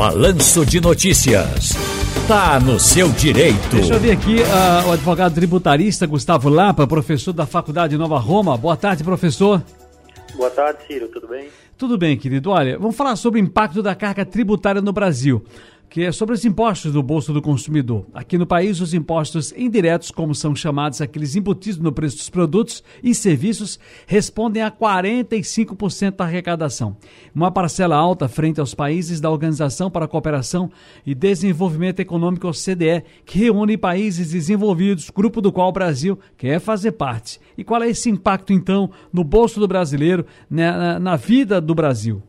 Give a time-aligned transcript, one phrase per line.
[0.00, 1.74] Balanço de Notícias.
[2.26, 3.76] Tá no seu direito.
[3.76, 8.56] Deixa eu ver aqui uh, o advogado tributarista Gustavo Lapa, professor da Faculdade Nova Roma.
[8.56, 9.62] Boa tarde, professor.
[10.34, 11.06] Boa tarde, Ciro.
[11.08, 11.48] Tudo bem?
[11.76, 12.48] Tudo bem, querido.
[12.48, 15.44] Olha, vamos falar sobre o impacto da carga tributária no Brasil
[15.90, 18.06] que é sobre os impostos do bolso do consumidor.
[18.14, 22.82] Aqui no país, os impostos indiretos, como são chamados aqueles embutidos no preço dos produtos
[23.02, 26.96] e serviços, respondem a 45% da arrecadação.
[27.34, 30.70] Uma parcela alta frente aos países da Organização para a Cooperação
[31.04, 36.92] e Desenvolvimento Econômico, OCDE, que reúne países desenvolvidos, grupo do qual o Brasil quer fazer
[36.92, 37.40] parte.
[37.58, 41.74] E qual é esse impacto, então, no bolso do brasileiro, né, na, na vida do
[41.74, 42.22] Brasil?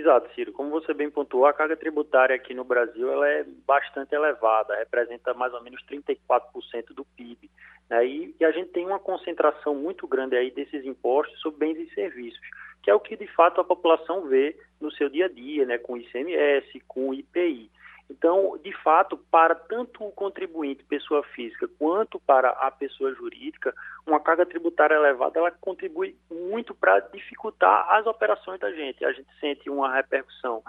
[0.00, 0.50] Exato, Ciro.
[0.52, 5.34] Como você bem pontuou, a carga tributária aqui no Brasil ela é bastante elevada, representa
[5.34, 7.50] mais ou menos 34% do PIB.
[7.90, 8.06] Né?
[8.06, 11.94] E, e, a gente tem uma concentração muito grande aí desses impostos sobre bens e
[11.94, 12.40] serviços,
[12.82, 15.76] que é o que de fato a população vê no seu dia a dia, né?
[15.76, 17.70] com ICMS, com IPI.
[18.10, 23.72] Então, de fato, para tanto o contribuinte, pessoa física, quanto para a pessoa jurídica,
[24.04, 29.04] uma carga tributária elevada, ela contribui muito para dificultar as operações da gente.
[29.04, 30.60] A gente sente uma repercussão,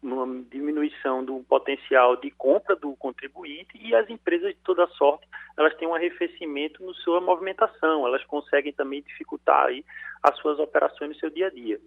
[0.00, 5.26] uma diminuição do potencial de compra do contribuinte e as empresas de toda sorte,
[5.58, 9.84] elas têm um arrefecimento no sua movimentação, elas conseguem também dificultar aí
[10.22, 11.80] as suas operações no seu dia a dia.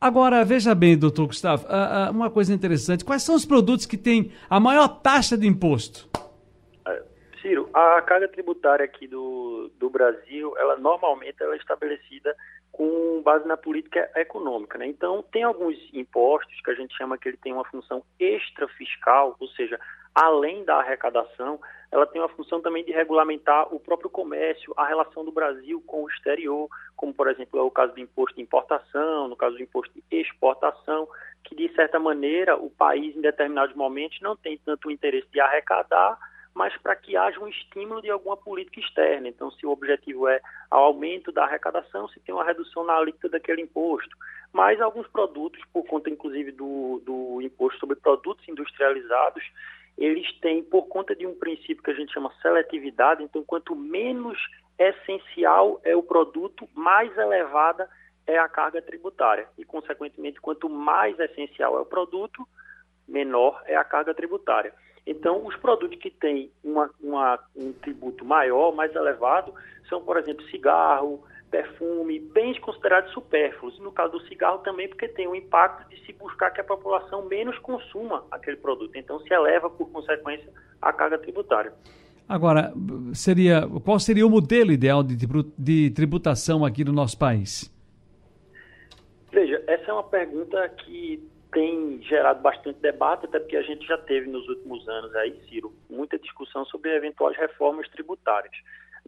[0.00, 3.04] Agora, veja bem, doutor Gustavo, uh, uh, uma coisa interessante.
[3.04, 6.08] Quais são os produtos que têm a maior taxa de imposto?
[6.86, 7.02] É,
[7.42, 12.36] Ciro, a carga tributária aqui do, do Brasil, ela normalmente ela é estabelecida
[12.70, 14.78] com base na política econômica.
[14.78, 14.86] Né?
[14.86, 19.48] Então, tem alguns impostos que a gente chama que ele tem uma função extrafiscal, ou
[19.48, 19.80] seja,
[20.14, 25.24] além da arrecadação, ela tem uma função também de regulamentar o próprio comércio, a relação
[25.24, 29.28] do Brasil com o exterior, como, por exemplo, é o caso do imposto de importação,
[29.28, 31.08] no caso do imposto de exportação,
[31.44, 36.18] que, de certa maneira, o país, em determinados momentos, não tem tanto interesse de arrecadar,
[36.54, 39.28] mas para que haja um estímulo de alguma política externa.
[39.28, 40.40] Então, se o objetivo é
[40.72, 44.14] o aumento da arrecadação, se tem uma redução na alíquota daquele imposto.
[44.52, 49.44] Mas alguns produtos, por conta inclusive do, do imposto sobre produtos industrializados,
[49.98, 54.38] eles têm, por conta de um princípio que a gente chama seletividade, então quanto menos
[54.78, 57.90] essencial é o produto, mais elevada
[58.24, 59.48] é a carga tributária.
[59.58, 62.46] E, consequentemente, quanto mais essencial é o produto,
[63.08, 64.72] menor é a carga tributária.
[65.04, 69.52] Então, os produtos que têm uma, uma, um tributo maior, mais elevado,
[69.88, 73.78] são, por exemplo, cigarro, perfume, bens considerados supérfluos.
[73.78, 77.26] No caso do cigarro também, porque tem o impacto de se buscar que a população
[77.26, 78.94] menos consuma aquele produto.
[78.96, 80.48] Então se eleva, por consequência,
[80.80, 81.72] a carga tributária.
[82.28, 82.72] Agora,
[83.14, 85.16] seria, qual seria o modelo ideal de,
[85.56, 87.74] de tributação aqui no nosso país?
[89.32, 93.96] Veja, essa é uma pergunta que tem gerado bastante debate, até porque a gente já
[93.96, 98.54] teve nos últimos anos aí, Ciro, muita discussão sobre eventuais reformas tributárias.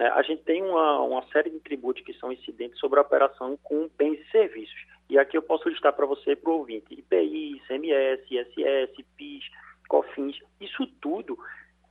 [0.00, 0.08] Né?
[0.08, 3.88] A gente tem uma, uma série de tributos que são incidentes sobre a operação com
[3.98, 4.86] bens e serviços.
[5.10, 9.44] E aqui eu posso listar para você para o ouvinte: IPI, ICMS, ISS, PIS,
[9.86, 11.38] COFINS, isso tudo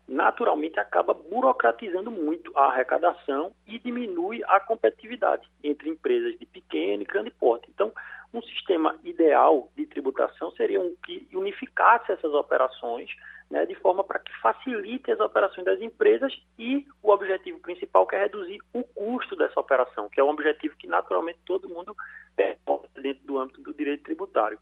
[0.08, 7.06] naturalmente acaba burocratizando muito a arrecadação e diminui a competitividade entre empresas de pequeno e
[7.06, 7.70] grande porte.
[7.70, 7.94] Então,
[8.34, 13.10] um sistema ideal de tributação seria um que unificasse essas operações
[13.50, 18.16] né, de forma para que facilite as operações das empresas e o objetivo principal que
[18.16, 21.96] é reduzir o custo dessa operação, que é um objetivo que naturalmente todo mundo
[22.38, 22.56] é
[23.02, 24.60] dentro do âmbito do direito tributário.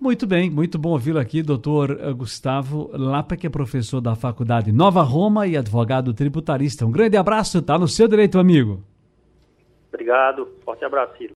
[0.00, 5.02] Muito bem, muito bom ouvi-lo aqui, doutor Gustavo Lapa, que é professor da Faculdade Nova
[5.02, 6.86] Roma e advogado tributarista.
[6.86, 8.80] Um grande abraço, tá no seu direito, amigo.
[9.92, 11.26] Obrigado, forte abraço, Ciro.